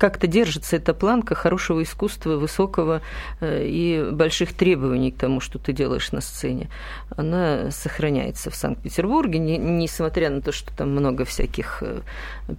[0.00, 3.02] как-то держится эта планка хорошего искусства, высокого
[3.40, 6.70] э, и больших требований к тому, что ты делаешь на сцене.
[7.14, 12.00] Она сохраняется в Санкт-Петербурге, не, несмотря на то, что там много всяких э,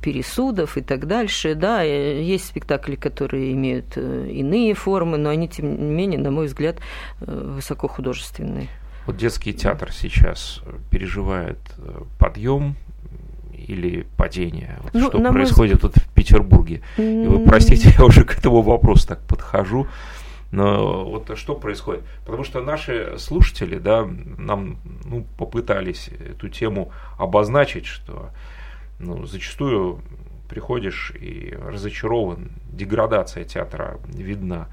[0.04, 1.56] пересудов и так дальше.
[1.56, 6.46] Да, э, есть спектакли, которые имеют иные формы, но они, тем не менее, на мой
[6.46, 6.78] взгляд,
[7.22, 8.68] высокохудожественные.
[9.08, 10.62] Вот детский театр сейчас
[10.92, 11.58] переживает
[12.20, 12.76] подъем,
[13.68, 14.78] или падение?
[14.84, 15.92] Вот ну, что происходит мой...
[15.92, 16.82] тут в Петербурге?
[16.98, 19.88] И вы простите, я уже к этому вопросу так подхожу.
[20.52, 22.04] Но вот что происходит?
[22.26, 24.06] Потому что наши слушатели, да,
[24.38, 28.32] нам ну, попытались эту тему обозначить, что
[29.00, 30.02] ну, зачастую
[30.50, 34.68] приходишь и разочарован, деградация театра видна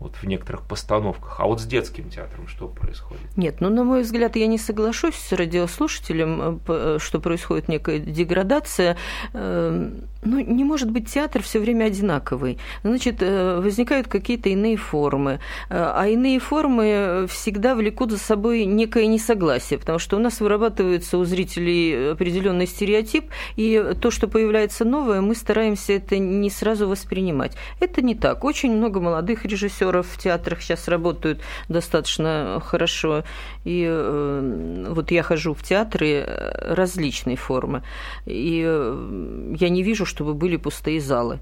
[0.00, 1.40] вот в некоторых постановках.
[1.40, 3.22] А вот с детским театром что происходит?
[3.36, 8.96] Нет, ну, на мой взгляд, я не соглашусь с радиослушателем, э, что происходит некая деградация.
[9.34, 12.58] Эм, ну, не может быть театр все время одинаковый.
[12.82, 15.38] Значит, э, возникают какие-то иные формы.
[15.68, 21.18] Э, а иные формы всегда влекут за собой некое несогласие, потому что у нас вырабатывается
[21.18, 23.26] у зрителей определенный стереотип,
[23.56, 27.54] и то, что появляется новое, мы стараемся это не сразу воспринимать.
[27.80, 28.44] Это не так.
[28.44, 33.24] Очень много молодых режиссеров актеров в театрах сейчас работают достаточно хорошо.
[33.64, 36.24] И э, вот я хожу в театры
[36.60, 37.82] различной формы,
[38.26, 41.38] и э, я не вижу, чтобы были пустые залы.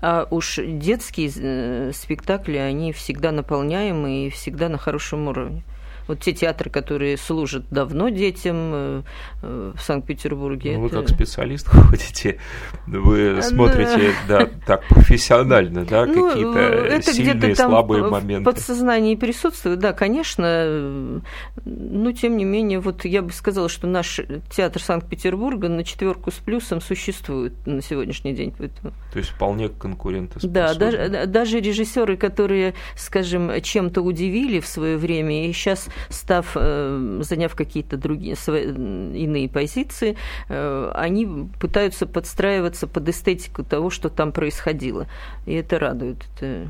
[0.00, 5.62] А уж детские э, спектакли, они всегда наполняемые и всегда на хорошем уровне.
[6.06, 9.02] Вот те театры, которые служат давно детям э,
[9.42, 10.76] э, в Санкт-Петербурге.
[10.76, 10.96] Ну, это...
[10.96, 12.38] Вы как специалист ходите,
[12.86, 18.50] вы смотрите, да, так профессионально, да, ну, какие-то это сильные, там слабые моменты.
[18.50, 21.22] В подсознании присутствует, да, конечно.
[21.64, 26.34] Но, тем не менее, вот я бы сказала, что наш театр Санкт-Петербурга на четверку с
[26.34, 28.54] плюсом существует на сегодняшний день.
[28.56, 28.92] Поэтому...
[29.12, 30.52] То есть вполне конкурентоспособен.
[30.52, 37.20] Да, даже, даже режиссеры, которые, скажем, чем-то удивили в свое время и сейчас став, э,
[37.22, 40.16] заняв какие-то другие свои, иные позиции,
[40.48, 45.06] э, они пытаются подстраиваться под эстетику того, что там происходило.
[45.46, 46.68] И это радует, это,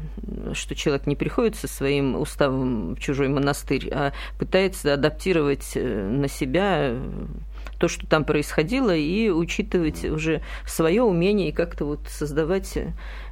[0.55, 6.29] что человек не приходит со своим уставом в чужой монастырь, а пытается адаптировать э, на
[6.29, 6.95] себя
[7.79, 12.79] то, что там происходило, и учитывать уже свое умение и как-то вот создавать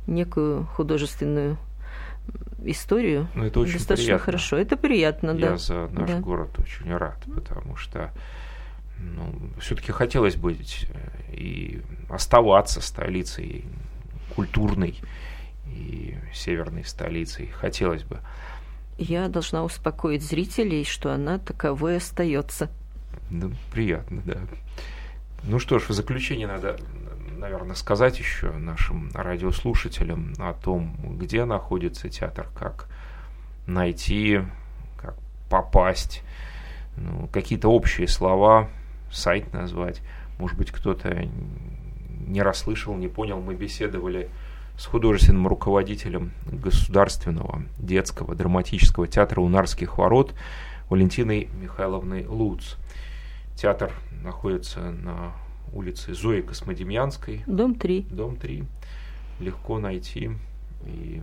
[0.06, 1.58] некую художественную
[2.64, 4.24] историю ну, это очень достаточно приятно.
[4.24, 4.56] хорошо.
[4.56, 5.50] Это приятно, Я да.
[5.50, 6.20] Я за наш да.
[6.20, 8.12] город очень рад, потому что
[8.98, 13.64] ну, все-таки хотелось быть э, и оставаться столицей
[14.34, 14.98] культурной
[15.66, 17.48] и северной столицей.
[17.48, 18.20] Хотелось бы.
[18.98, 22.70] Я должна успокоить зрителей, что она таковой остается.
[23.30, 24.38] Ну, приятно, да.
[25.44, 26.78] Ну что ж, в заключение надо
[27.42, 32.86] наверное, сказать еще нашим радиослушателям о том, где находится театр, как
[33.66, 34.42] найти,
[34.96, 35.16] как
[35.50, 36.22] попасть,
[36.96, 38.68] ну, какие-то общие слова,
[39.10, 40.02] сайт назвать.
[40.38, 41.28] Может быть, кто-то
[42.26, 43.40] не расслышал, не понял.
[43.40, 44.30] Мы беседовали
[44.78, 50.32] с художественным руководителем Государственного детского драматического театра «Унарских ворот»
[50.88, 52.76] Валентиной Михайловной Луц.
[53.56, 55.32] Театр находится на
[55.72, 57.42] улицы Зои Космодемьянской.
[57.46, 58.06] Дом 3.
[58.10, 58.64] Дом 3.
[59.40, 60.30] Легко найти.
[60.86, 61.22] И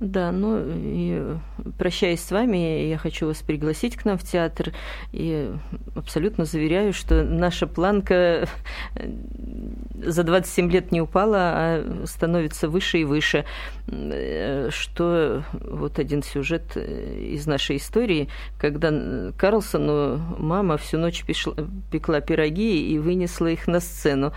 [0.00, 1.36] Да, ну и
[1.78, 4.72] прощаясь с вами, я хочу вас пригласить к нам в театр
[5.12, 5.52] и
[5.94, 8.48] абсолютно заверяю, что наша планка
[9.94, 13.44] за 27 лет не упала, а становится выше и выше.
[14.70, 22.98] Что вот один сюжет из нашей истории, когда Карлсону мама всю ночь пекла пироги и
[22.98, 24.32] вынесла их на сцену.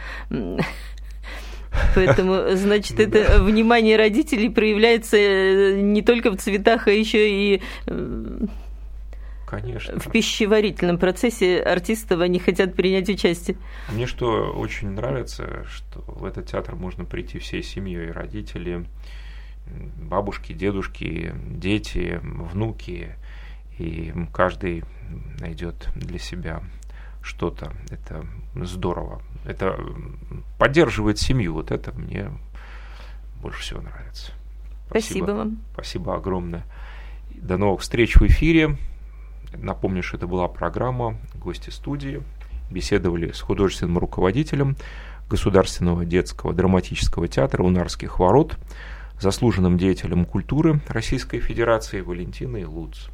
[1.95, 8.45] Поэтому, значит, это внимание родителей проявляется э, не только в цветах, а еще и э,
[9.45, 9.99] Конечно.
[9.99, 13.55] В пищеварительном процессе артистов они хотят принять участие.
[13.91, 18.86] Мне что очень нравится, что в этот театр можно прийти всей семьей, родители,
[20.01, 23.15] бабушки, дедушки, дети, внуки,
[23.78, 24.84] и каждый
[25.39, 26.63] найдет для себя
[27.24, 27.71] что-то.
[27.89, 29.21] Это здорово.
[29.45, 29.80] Это
[30.59, 31.53] поддерживает семью.
[31.53, 32.30] Вот это мне
[33.41, 34.32] больше всего нравится.
[34.88, 35.57] Спасибо, Спасибо вам.
[35.74, 36.65] Спасибо огромное.
[37.34, 38.78] До новых встреч в эфире.
[39.55, 42.21] Напомню, что это была программа «Гости студии».
[42.69, 44.76] Беседовали с художественным руководителем
[45.30, 48.57] Государственного детского драматического театра «Унарских ворот»,
[49.19, 53.09] заслуженным деятелем культуры Российской Федерации Валентиной Луц.